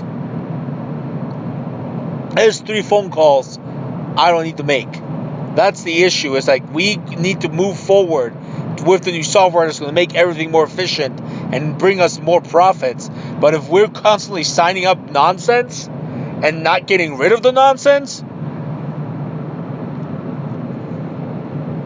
[2.35, 3.59] There's three phone calls
[4.17, 4.91] I don't need to make.
[5.55, 6.35] That's the issue.
[6.35, 8.35] It's like we need to move forward
[8.85, 12.41] with the new software that's going to make everything more efficient and bring us more
[12.41, 13.09] profits.
[13.39, 18.23] But if we're constantly signing up nonsense and not getting rid of the nonsense,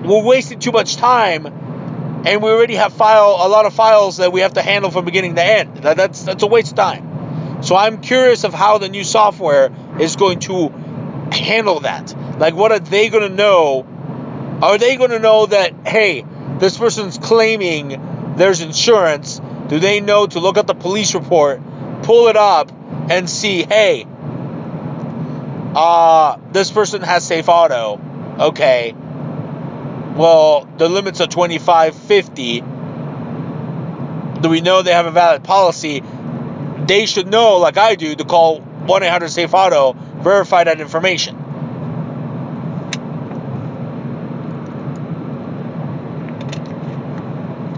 [0.06, 1.48] we're wasting too much time
[2.26, 5.06] and we already have file a lot of files that we have to handle from
[5.06, 5.78] beginning to end.
[5.78, 7.15] That, that's that's a waste of time.
[7.66, 10.70] So I'm curious of how the new software is going to
[11.32, 12.16] handle that.
[12.38, 13.88] Like, what are they going to know?
[14.62, 16.24] Are they going to know that hey,
[16.60, 19.42] this person's claiming there's insurance?
[19.68, 21.60] Do they know to look at the police report,
[22.04, 22.72] pull it up,
[23.10, 24.06] and see hey,
[25.76, 28.00] uh, this person has safe auto.
[28.40, 28.94] Okay,
[30.16, 32.62] well, the limits are 25, 50.
[34.40, 36.04] Do we know they have a valid policy?
[36.88, 41.36] They should know, like I do, to call 1 800 Safe Auto, verify that information.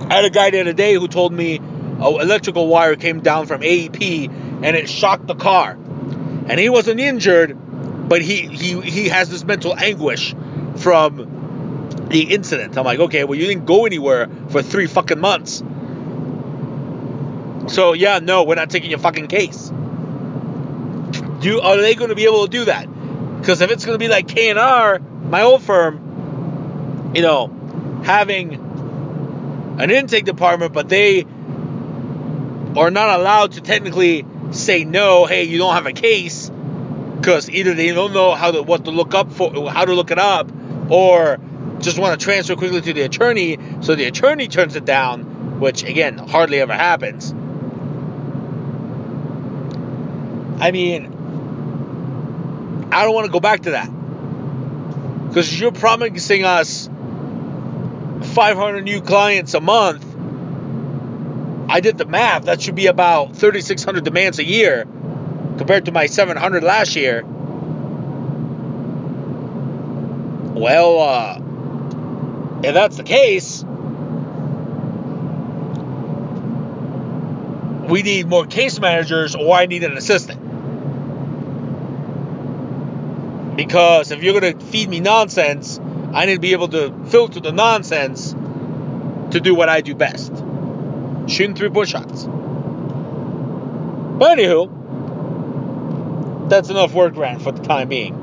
[0.09, 3.45] I had a guy the other day who told me an electrical wire came down
[3.45, 5.71] from AEP and it shocked the car.
[5.71, 7.57] And he wasn't injured,
[8.07, 10.33] but he, he, he has this mental anguish
[10.77, 12.77] from the incident.
[12.77, 15.61] I'm like, okay, well, you didn't go anywhere for three fucking months.
[17.67, 19.69] So yeah, no, we're not taking your fucking case.
[21.39, 22.87] Do are they going to be able to do that?
[23.39, 28.01] Because if it's going to be like K and R, my old firm, you know,
[28.03, 28.53] having
[29.79, 31.23] an intake department, but they
[32.75, 35.25] are not allowed to technically say no.
[35.25, 36.49] Hey, you don't have a case
[37.17, 40.11] because either they don't know how to what to look up for, how to look
[40.11, 40.49] it up,
[40.89, 41.37] or
[41.79, 45.83] just want to transfer quickly to the attorney, so the attorney turns it down, which
[45.83, 47.33] again hardly ever happens.
[50.59, 51.05] I mean,
[52.91, 53.89] I don't want to go back to that
[55.27, 56.87] because you're promising us
[58.33, 60.03] 500 new clients a month.
[61.69, 62.45] I did the math.
[62.45, 64.85] That should be about 3,600 demands a year
[65.57, 67.23] compared to my 700 last year.
[70.55, 71.39] Well, uh,
[72.63, 73.63] if that's the case,
[77.87, 80.45] we need more case managers or I need an assistant.
[83.55, 85.79] Because if you're going to feed me nonsense,
[86.13, 88.33] I need to be able to filter the nonsense
[89.31, 90.31] to do what I do best
[91.27, 92.25] shooting through bush shots.
[92.25, 94.69] But anywho,
[96.49, 98.13] that's enough work rant for the time being.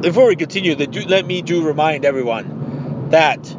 [0.00, 3.56] Before we continue, let me do remind everyone that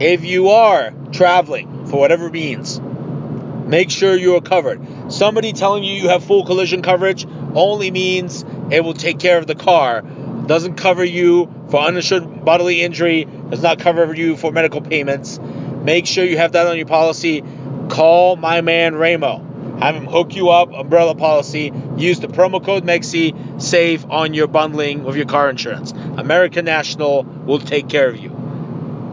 [0.00, 5.12] if you are traveling for whatever means, make sure you are covered.
[5.12, 9.46] Somebody telling you you have full collision coverage only means it will take care of
[9.46, 10.02] the car.
[10.02, 15.38] Doesn't cover you for uninsured bodily injury, does not cover you for medical payments.
[15.38, 17.42] Make sure you have that on your policy.
[17.88, 19.78] Call my man Ramo.
[19.80, 21.72] Have him hook you up, umbrella policy.
[21.96, 25.92] Use the promo code MEXI, save on your bundling of your car insurance.
[25.92, 28.45] American National will take care of you.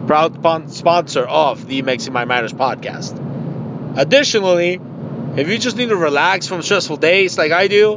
[0.06, 3.18] Proud sponsor of the Mexi My Matters podcast.
[3.96, 4.80] Additionally,
[5.36, 7.96] if you just need to relax from stressful days like I do,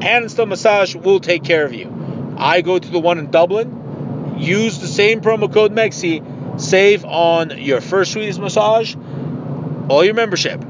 [0.00, 2.34] Hand and Stone Massage will take care of you.
[2.36, 4.36] I go to the one in Dublin.
[4.38, 6.60] Use the same promo code MEXI.
[6.60, 8.94] Save on your first Swedish massage,
[9.88, 10.64] all your membership.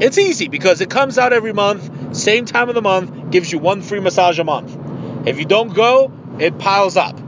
[0.00, 3.58] It's easy because it comes out every month, same time of the month, gives you
[3.58, 4.76] one free massage a month.
[5.26, 7.18] If you don't go, it piles up.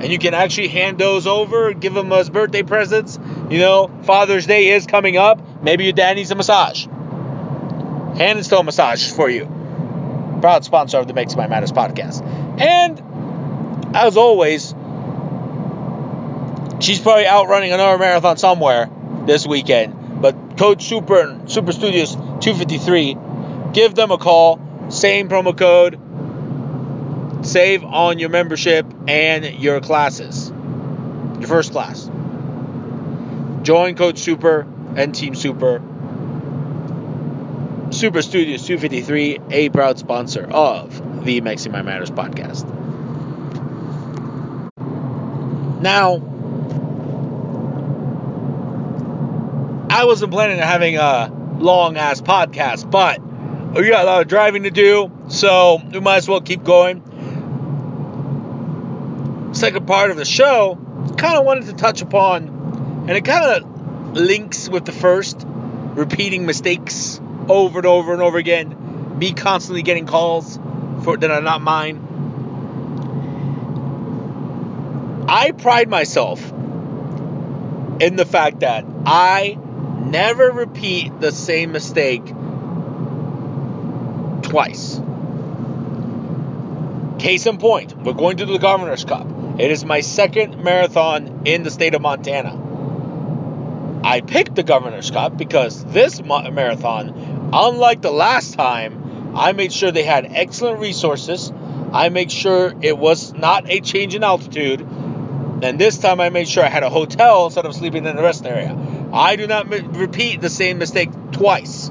[0.00, 3.18] And you can actually hand those over, give them as birthday presents.
[3.50, 5.40] You know, Father's Day is coming up.
[5.62, 6.84] Maybe your dad needs a massage.
[6.84, 9.58] Hand and Stone Massage for you
[10.40, 12.22] proud sponsor of the Mexi My Matters podcast.
[12.60, 14.74] And as always,
[16.84, 18.90] she's probably out running another marathon somewhere
[19.26, 20.20] this weekend.
[20.20, 23.16] But Coach Super and Super Studios 253,
[23.72, 24.60] give them a call.
[24.90, 25.98] Same promo code.
[27.46, 30.50] Save on your membership and your classes.
[31.40, 32.08] Your first class.
[33.62, 34.66] Join Coach Super
[34.96, 35.82] and Team Super
[37.90, 42.66] Super Studios 253, a proud sponsor of the Mexi My Matters podcast.
[45.80, 46.16] Now,
[49.88, 53.22] I wasn't planning on having a long ass podcast, but
[53.74, 57.02] we got a lot of driving to do, so we might as well keep going.
[59.58, 60.78] Second part of the show,
[61.16, 62.46] kind of wanted to touch upon,
[63.08, 68.38] and it kind of links with the first, repeating mistakes over and over and over
[68.38, 69.18] again.
[69.18, 70.60] Me constantly getting calls
[71.02, 71.96] for that are not mine.
[75.28, 76.40] I pride myself
[78.00, 79.58] in the fact that I
[80.04, 82.24] never repeat the same mistake
[84.48, 85.00] twice.
[87.18, 89.26] Case in point, we're going to the Governor's Cup.
[89.58, 92.66] It is my second marathon in the state of Montana.
[94.04, 99.90] I picked the Governor's Cup because this marathon Unlike the last time, I made sure
[99.90, 101.50] they had excellent resources.
[101.92, 104.80] I made sure it was not a change in altitude.
[104.80, 108.22] And this time I made sure I had a hotel instead of sleeping in the
[108.22, 108.76] rest area.
[109.14, 111.88] I do not repeat the same mistake twice.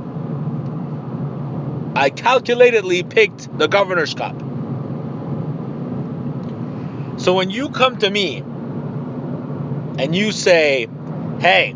[1.96, 4.47] I calculatedly picked the Governor's Cup.
[7.28, 10.88] So when you come to me and you say,
[11.42, 11.76] hey,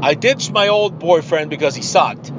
[0.00, 2.32] I ditched my old boyfriend because he sucked,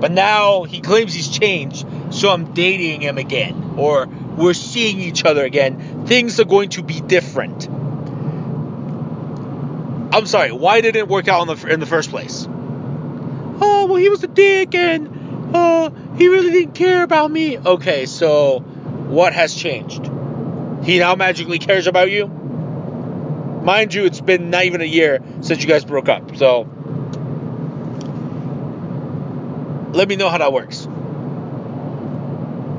[0.00, 3.74] but now he claims he's changed, so I'm dating him again.
[3.76, 6.06] Or we're seeing each other again.
[6.06, 7.68] Things are going to be different.
[10.12, 12.48] I'm sorry, why didn't it work out in the, in the first place?
[12.48, 17.58] Oh, well, he was a dick and uh, he really didn't care about me.
[17.58, 20.11] Okay, so what has changed?
[20.82, 22.26] He now magically cares about you?
[22.26, 26.36] Mind you, it's been not even a year since you guys broke up.
[26.36, 26.62] So
[29.92, 30.86] let me know how that works.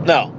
[0.05, 0.31] No.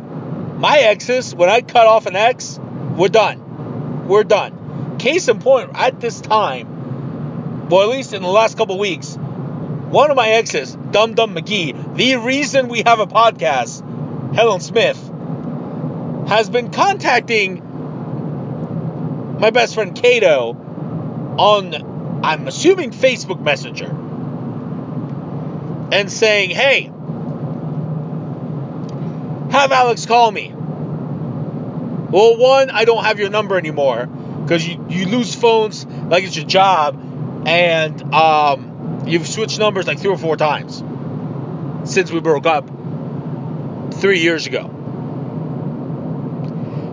[0.59, 2.59] my exes, when I cut off an ex,
[2.97, 4.07] we're done.
[4.07, 4.99] We're done.
[4.99, 10.11] Case in point, at this time, well, at least in the last couple weeks, one
[10.11, 13.83] of my exes, Dum Dum McGee, the reason we have a podcast,
[14.35, 15.04] Helen Smith,
[16.29, 17.62] has been contacting
[19.39, 20.53] my best friend Kato
[21.39, 23.91] on, I'm assuming, Facebook Messenger
[25.93, 26.91] and saying, hey,
[29.53, 30.53] have Alex call me.
[30.55, 36.37] Well, one, I don't have your number anymore because you, you lose phones like it's
[36.37, 37.01] your job,
[37.47, 40.83] and um, you've switched numbers like three or four times
[41.85, 42.68] since we broke up
[43.95, 44.74] three years ago.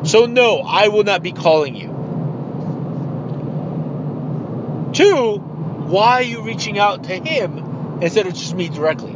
[0.04, 1.88] So, no, I will not be calling you.
[4.94, 9.16] Two, why are you reaching out to him instead of just me directly?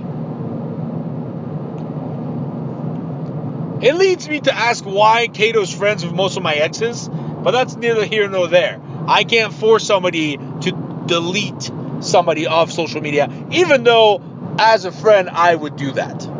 [3.81, 7.75] It leads me to ask why Kato's friends with most of my exes, but that's
[7.75, 8.81] neither here nor there.
[9.07, 14.21] I can't force somebody to delete somebody off social media, even though
[14.57, 16.34] as a friend I would do that.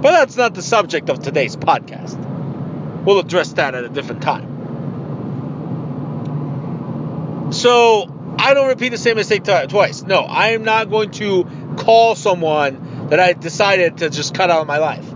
[0.00, 2.16] But that's not the subject of today's podcast.
[3.04, 4.58] We'll address that at a different time.
[7.52, 10.02] So, I don't repeat the same mistake twice.
[10.02, 11.44] No, I am not going to
[11.76, 15.06] call someone that I decided to just cut out of my life.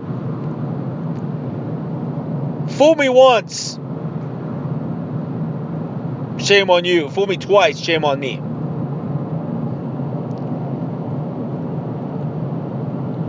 [2.77, 3.79] Fool me once,
[6.45, 7.09] shame on you.
[7.09, 8.41] Fool me twice, shame on me.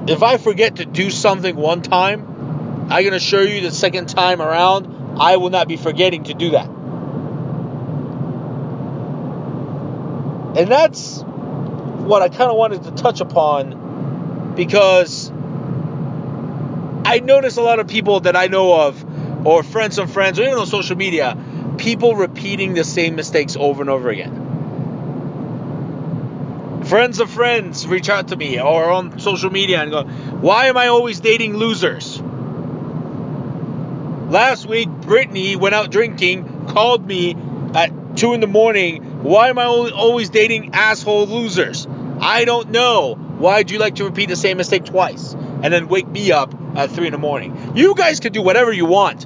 [0.07, 4.41] If I forget to do something one time, I can assure you the second time
[4.41, 6.69] around, I will not be forgetting to do that.
[10.57, 15.31] And that's what I kind of wanted to touch upon because
[17.03, 20.43] I notice a lot of people that I know of, or friends of friends, or
[20.43, 21.37] even on social media,
[21.77, 24.44] people repeating the same mistakes over and over again.
[26.85, 30.77] Friends of friends reach out to me or on social media and go, Why am
[30.77, 32.21] I always dating losers?
[34.29, 37.35] Last week, Brittany went out drinking, called me
[37.73, 39.23] at 2 in the morning.
[39.23, 41.87] Why am I always dating asshole losers?
[42.19, 43.15] I don't know.
[43.15, 46.91] Why'd you like to repeat the same mistake twice and then wake me up at
[46.91, 47.73] 3 in the morning?
[47.75, 49.25] You guys can do whatever you want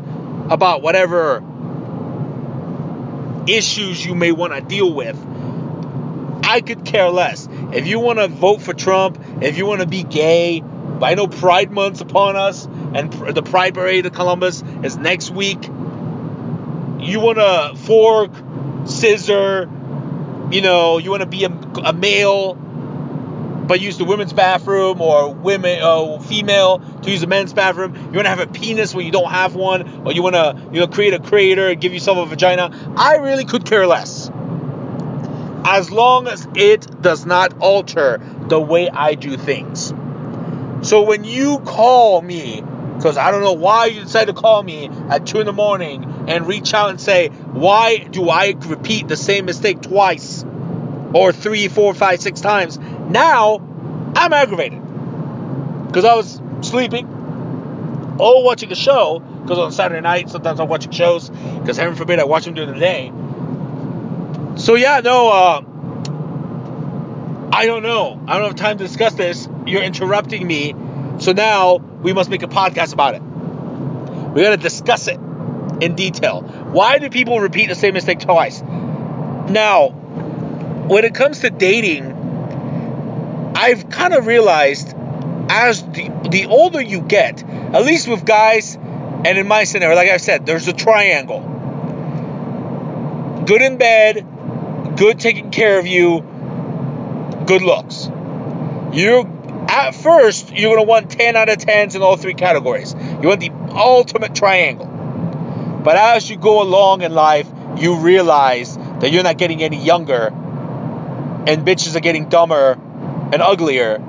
[0.49, 1.43] about whatever
[3.47, 5.18] issues you may want to deal with.
[6.43, 7.49] I could care less.
[7.74, 10.64] If you want to vote for Trump, if you want to be gay,
[11.02, 15.64] I know Pride Month's upon us, and the Pride Parade of Columbus is next week.
[15.64, 18.32] You want to fork,
[18.86, 19.70] scissor,
[20.52, 25.32] you know, you want to be a, a male, but use the women's bathroom or
[25.32, 27.96] women uh, female to use the men's bathroom.
[27.96, 30.60] You want to have a penis when you don't have one, or you want to
[30.74, 32.72] you know create a crater give yourself a vagina.
[32.98, 34.32] I really could care less.
[35.66, 39.93] As long as it does not alter the way I do things.
[40.82, 42.64] So when you call me,
[42.95, 46.26] because I don't know why you decided to call me at 2 in the morning
[46.28, 50.45] and reach out and say, why do I repeat the same mistake twice?
[51.14, 52.78] Or three, four, five, six times
[53.10, 53.57] now,
[54.16, 54.80] I'm aggravated
[55.88, 57.07] because I was sleeping
[58.20, 59.20] or watching a show.
[59.20, 61.30] Because on Saturday night, sometimes I'm watching shows.
[61.30, 63.12] Because heaven forbid I watch them during the day.
[64.60, 65.62] So yeah, no, uh,
[67.51, 68.22] I don't know.
[68.28, 69.47] I don't have time to discuss this.
[69.66, 70.76] You're interrupting me.
[71.20, 73.22] So now we must make a podcast about it.
[74.34, 75.18] We got to discuss it
[75.82, 76.41] in detail.
[76.41, 78.62] Why do people repeat the same mistake twice?
[78.62, 84.93] Now, when it comes to dating, I've kind of realized
[85.49, 90.10] as the, the older you get, at least with guys, and in my scenario, like
[90.10, 91.39] I said, there's a triangle.
[93.45, 94.26] Good in bed,
[94.96, 96.22] good taking care of you,
[97.46, 98.10] good looks.
[98.92, 99.38] You
[99.70, 102.96] at first you're gonna want 10 out of 10s in all three categories.
[103.22, 104.88] You want the ultimate triangle.
[105.84, 110.28] But as you go along in life, you realize that you're not getting any younger
[111.48, 112.74] and bitches are getting dumber
[113.32, 114.04] and uglier.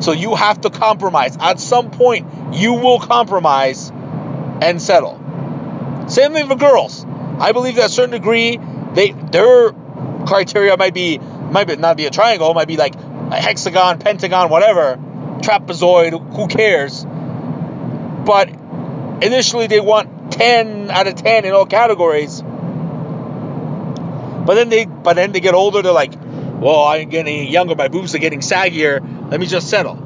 [0.00, 1.36] So you have to compromise.
[1.40, 3.90] At some point, you will compromise
[4.60, 5.20] and settle.
[6.08, 7.06] Same thing for girls.
[7.38, 8.58] I believe that a certain degree,
[8.92, 9.72] they their
[10.26, 14.98] criteria might be might not be a triangle, might be like a hexagon, pentagon, whatever,
[15.40, 16.34] trapezoid.
[16.34, 17.04] Who cares?
[18.24, 18.48] But
[19.22, 22.42] initially, they want 10 out of 10 in all categories.
[24.46, 27.88] But then they but then they get older, they're like, well, I'm getting younger, my
[27.88, 29.30] boobs are getting saggier.
[29.30, 30.03] Let me just settle.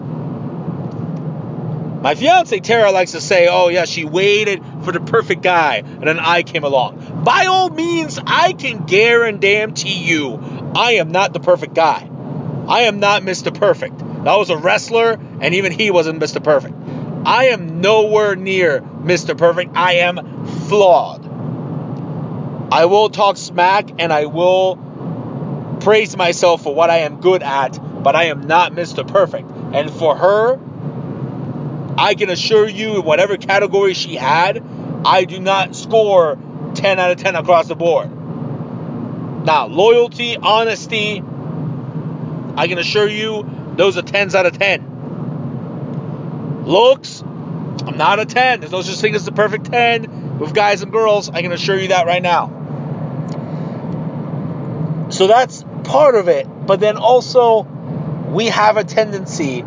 [2.00, 6.04] My fiance Tara likes to say, oh yeah, she waited for the perfect guy, and
[6.04, 7.22] then I came along.
[7.24, 10.38] By all means, I can guarantee you,
[10.76, 12.08] I am not the perfect guy.
[12.68, 13.52] I am not Mr.
[13.52, 13.98] Perfect.
[13.98, 16.42] That was a wrestler, and even he wasn't Mr.
[16.42, 16.74] Perfect.
[17.26, 19.36] I am nowhere near Mr.
[19.36, 19.76] Perfect.
[19.76, 21.26] I am flawed.
[22.72, 24.76] I will talk smack and I will
[25.80, 29.06] praise myself for what I am good at, but I am not Mr.
[29.06, 29.50] Perfect.
[29.72, 30.60] And for her,
[31.98, 34.64] I can assure you, in whatever category she had,
[35.04, 36.38] I do not score
[36.74, 38.08] 10 out of 10 across the board.
[39.44, 41.24] Now, loyalty, honesty,
[42.54, 43.44] I can assure you,
[43.74, 46.66] those are 10s out of 10.
[46.66, 48.60] Looks, I'm not a 10.
[48.60, 51.28] There's no such thing as the perfect 10 with guys and girls.
[51.28, 52.54] I can assure you that right now.
[55.10, 56.46] So that's part of it.
[56.46, 59.64] But then also, we have a tendency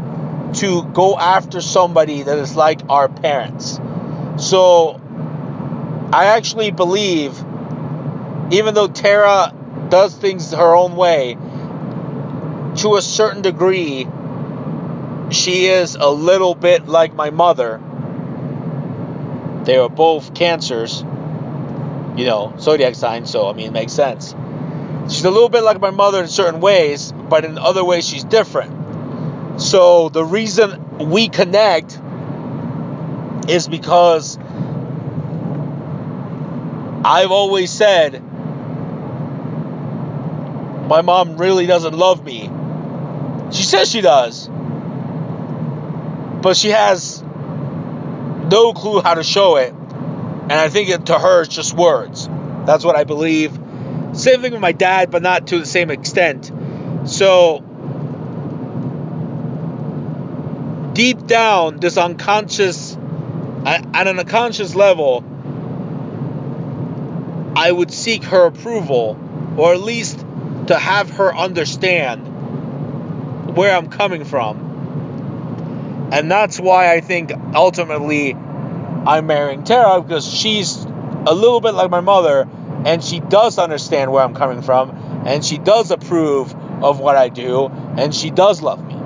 [0.56, 3.80] to go after somebody that is like our parents.
[4.38, 5.00] So
[6.14, 7.38] I actually believe,
[8.52, 9.54] even though Tara
[9.90, 11.38] does things her own way,
[12.78, 14.08] to a certain degree,
[15.30, 17.82] she is a little bit like my mother.
[19.64, 21.02] They are both cancers,
[22.18, 24.36] you know, zodiac signs, so I mean, it makes sense.
[25.10, 28.24] She's a little bit like my mother in certain ways, but in other ways, she's
[28.24, 28.72] different.
[29.62, 32.02] So the reason we connect
[33.48, 34.40] is because
[37.06, 38.24] I've always said
[40.88, 42.50] my mom really doesn't love me.
[43.52, 44.50] She says she does,
[46.42, 49.74] but she has no clue how to show it.
[49.74, 52.28] And I think it, to her, it's just words.
[52.66, 53.54] That's what I believe.
[54.14, 56.52] Same thing with my dad, but not to the same extent.
[57.06, 57.64] So
[60.94, 62.98] deep down, this unconscious,
[63.66, 65.24] at an unconscious level,
[67.56, 69.18] I would seek her approval,
[69.58, 70.26] or at least
[70.68, 72.28] to have her understand
[73.56, 76.10] where I'm coming from.
[76.12, 80.76] And that's why I think ultimately I'm marrying Tara because she's
[81.26, 82.48] a little bit like my mother
[82.86, 87.30] and she does understand where I'm coming from and she does approve of what I
[87.30, 89.01] do and she does love me.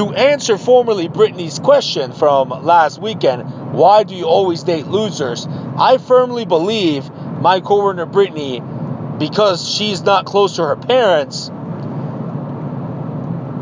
[0.00, 5.46] To answer formerly Brittany's question from last weekend, why do you always date losers?
[5.76, 7.10] I firmly believe
[7.42, 8.62] my co-worker Brittany,
[9.18, 11.48] because she's not close to her parents,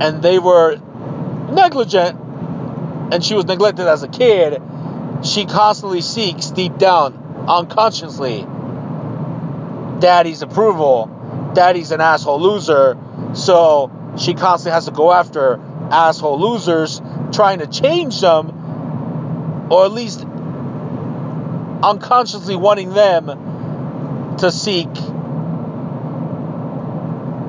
[0.00, 0.76] and they were
[1.50, 2.16] negligent,
[3.12, 4.62] and she was neglected as a kid,
[5.24, 8.46] she constantly seeks deep down, unconsciously,
[9.98, 11.50] daddy's approval.
[11.52, 12.96] Daddy's an asshole loser,
[13.34, 15.58] so she constantly has to go after
[15.90, 17.00] asshole losers,
[17.32, 20.24] trying to change them, or at least
[21.82, 24.88] unconsciously wanting them to seek,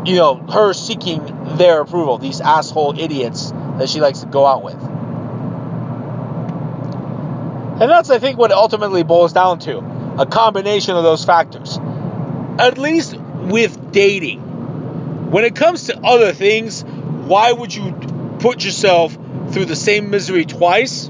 [0.05, 4.63] you know, her seeking their approval, these asshole idiots that she likes to go out
[4.63, 4.77] with.
[7.81, 9.77] And that's, I think, what ultimately boils down to
[10.17, 11.79] a combination of those factors.
[12.59, 14.41] At least with dating.
[15.31, 17.91] When it comes to other things, why would you
[18.39, 19.17] put yourself
[19.51, 21.09] through the same misery twice,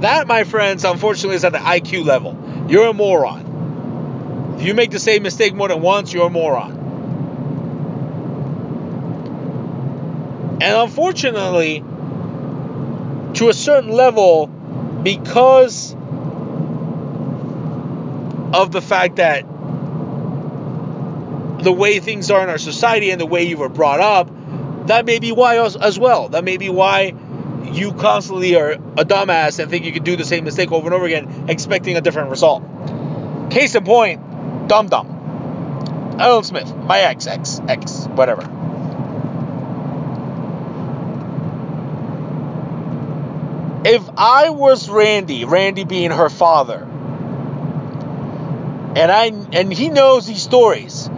[0.00, 2.36] that, my friends, unfortunately, is at the IQ level.
[2.68, 4.56] You're a moron.
[4.58, 6.72] If you make the same mistake more than once, you're a moron.
[10.60, 11.84] And unfortunately,
[13.34, 15.94] to a certain level, because
[18.52, 19.42] of the fact that
[21.62, 24.30] the way things are in our society and the way you were brought up,
[24.88, 26.28] that may be why as well.
[26.30, 27.14] That may be why
[27.72, 30.94] you constantly are a dumbass and think you can do the same mistake over and
[30.94, 32.62] over again, expecting a different result.
[33.50, 36.16] Case in point, Dum Dum.
[36.18, 38.42] Helen Smith, my ex, ex, ex, whatever.
[43.84, 46.82] If I was Randy, Randy being her father,
[48.96, 51.08] and I and he knows these stories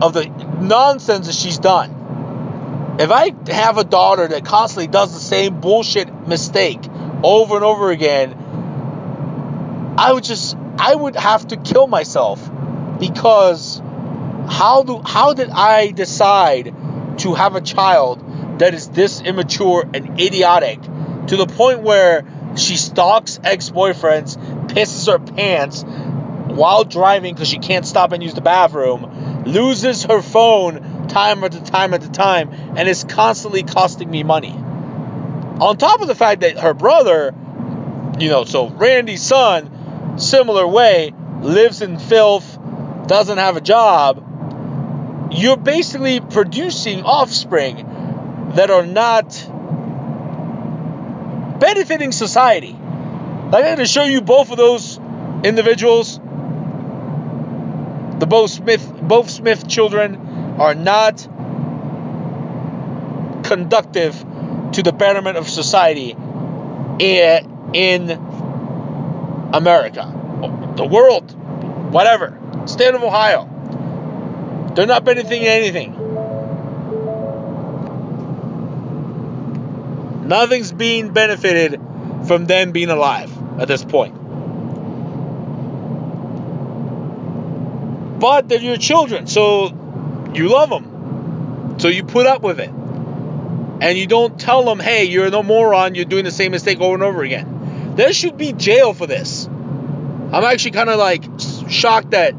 [0.00, 2.96] of the nonsense that she's done.
[2.98, 6.80] If I have a daughter that constantly does the same bullshit mistake
[7.22, 8.34] over and over again,
[9.98, 12.50] I would just I would have to kill myself
[12.98, 13.80] because
[14.48, 16.74] how do how did I decide
[17.18, 20.80] to have a child that is this immature and idiotic
[21.28, 22.24] to the point where
[22.56, 24.36] She stalks ex boyfriends,
[24.68, 30.22] pisses her pants while driving because she can't stop and use the bathroom, loses her
[30.22, 34.52] phone time after time after time, and is constantly costing me money.
[34.52, 37.34] On top of the fact that her brother,
[38.18, 42.58] you know, so Randy's son, similar way, lives in filth,
[43.06, 44.28] doesn't have a job,
[45.32, 49.28] you're basically producing offspring that are not
[51.58, 52.74] benefiting society.
[52.74, 54.98] I'm going to show you both of those
[55.44, 56.18] individuals.
[58.22, 60.14] The both Smith, both Smith children
[60.60, 61.26] are not
[63.42, 64.16] conductive
[64.74, 66.10] to the betterment of society
[67.00, 68.10] in
[69.52, 71.32] America, the world,
[71.92, 74.70] whatever, state of Ohio.
[74.76, 75.96] They're not benefiting anything.
[80.28, 81.80] Nothing's being benefited
[82.28, 84.21] from them being alive at this point.
[88.22, 89.66] But they're your children, so
[90.32, 91.74] you love them.
[91.80, 92.68] So you put up with it.
[92.68, 96.94] And you don't tell them, hey, you're no moron, you're doing the same mistake over
[96.94, 97.94] and over again.
[97.96, 99.46] There should be jail for this.
[99.46, 101.24] I'm actually kind of like
[101.68, 102.36] shocked that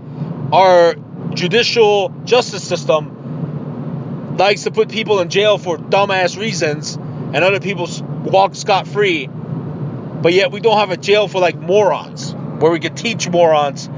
[0.53, 0.95] our
[1.33, 7.89] judicial justice system likes to put people in jail for dumbass reasons and other people
[8.23, 9.27] walk scot free.
[9.27, 13.89] But yet we don't have a jail for like morons where we could teach morons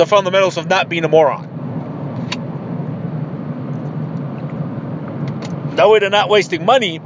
[0.00, 1.46] the fundamentals of not being a moron.
[5.76, 7.02] That way they're not wasting money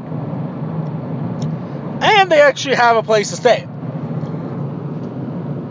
[2.00, 3.66] and they actually have a place to stay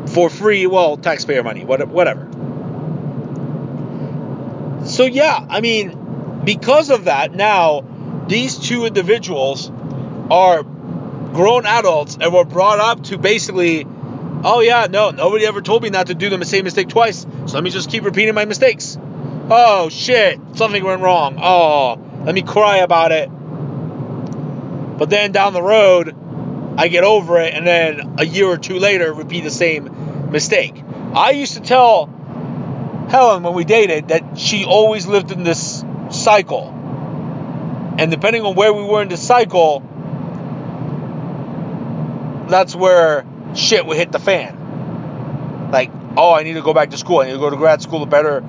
[0.07, 2.29] for free, well, taxpayer money, whatever.
[4.85, 9.71] So, yeah, I mean, because of that, now these two individuals
[10.29, 13.87] are grown adults and were brought up to basically,
[14.43, 17.53] oh, yeah, no, nobody ever told me not to do the same mistake twice, so
[17.53, 18.97] let me just keep repeating my mistakes.
[19.49, 21.37] Oh, shit, something went wrong.
[21.41, 23.29] Oh, let me cry about it.
[24.97, 26.15] But then down the road,
[26.77, 30.81] I get over it, and then a year or two later, repeat the same mistake.
[31.13, 32.07] I used to tell
[33.09, 36.69] Helen when we dated that she always lived in this cycle.
[37.97, 39.81] And depending on where we were in the cycle,
[42.47, 43.25] that's where
[43.55, 45.69] shit would hit the fan.
[45.71, 47.19] Like, oh, I need to go back to school.
[47.19, 48.43] I need to go to grad school to better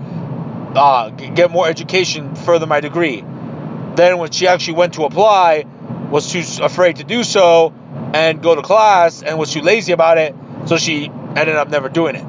[0.74, 3.24] uh, get more education, further my degree.
[3.94, 5.64] Then when she actually went to apply,
[6.10, 7.72] was too afraid to do so
[8.12, 10.34] and go to class and was too lazy about it,
[10.66, 12.24] so she ended up never doing it.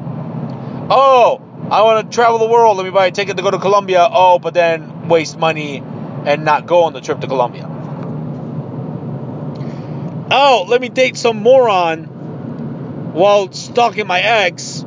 [0.89, 2.77] Oh, I want to travel the world.
[2.77, 4.07] Let me buy a ticket to go to Colombia.
[4.09, 5.83] Oh, but then waste money
[6.25, 7.67] and not go on the trip to Colombia.
[10.31, 12.14] Oh, let me date some moron
[13.15, 14.85] while stalking my ex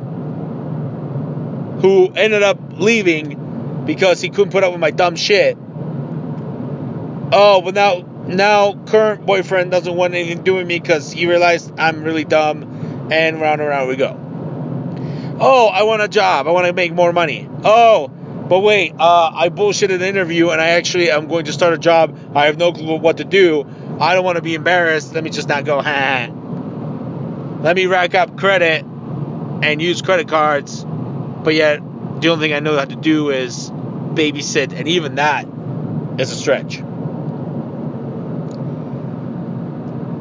[1.81, 5.57] who ended up leaving because he couldn't put up with my dumb shit.
[7.31, 11.25] Oh, but now now current boyfriend doesn't want anything to do with me because he
[11.25, 14.15] realized I'm really dumb and round and round we go.
[15.41, 16.47] Oh, I want a job.
[16.47, 17.49] I want to make more money.
[17.63, 21.73] Oh, but wait, uh, I bullshitted an interview and I actually am going to start
[21.73, 22.15] a job.
[22.35, 23.65] I have no clue what to do.
[23.99, 25.15] I don't want to be embarrassed.
[25.15, 26.35] Let me just not go, ha.
[27.61, 30.85] Let me rack up credit and use credit cards.
[30.85, 31.81] But yet,
[32.21, 35.45] the only thing I know how to do is babysit, and even that
[36.17, 36.77] is a stretch.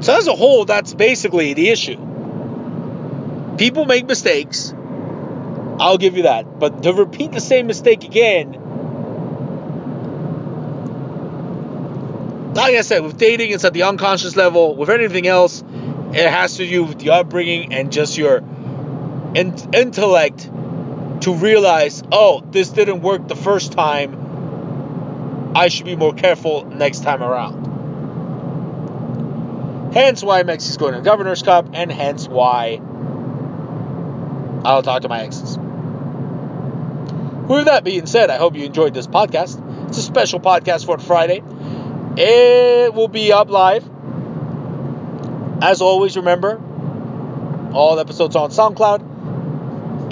[0.00, 1.96] So, as a whole, that's basically the issue.
[3.56, 4.72] People make mistakes.
[5.80, 6.58] I'll give you that.
[6.58, 8.52] But to repeat the same mistake again,
[12.54, 14.74] like I said, with dating, it's at the unconscious level.
[14.76, 15.62] With anything else,
[16.14, 18.38] it has to do with the upbringing and just your
[19.34, 20.50] in- intellect
[21.22, 25.52] to realize, oh, this didn't work the first time.
[25.54, 27.66] I should be more careful next time around.
[29.92, 32.80] Hence why Mexi's going to Governor's Cup, and hence why
[34.64, 35.58] I'll talk to my exes.
[37.48, 39.88] With that being said, I hope you enjoyed this podcast.
[39.88, 41.42] It's a special podcast for Friday.
[42.16, 43.88] It will be up live.
[45.60, 46.60] As always, remember,
[47.72, 49.00] all episodes on SoundCloud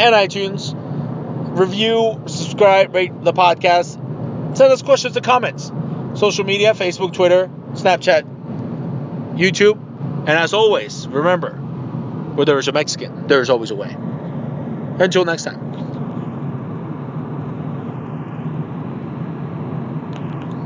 [0.00, 0.74] and iTunes.
[1.58, 3.94] Review, subscribe, rate the podcast.
[4.56, 5.70] Send us questions and comments.
[6.14, 8.24] Social media Facebook, Twitter, Snapchat,
[9.36, 9.78] YouTube.
[10.20, 13.96] And as always, remember, where there is a Mexican, there is always a way.
[14.98, 15.65] Until next time.